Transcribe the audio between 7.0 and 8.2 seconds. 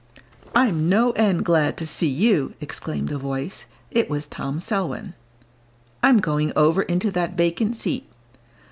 that vacant seat."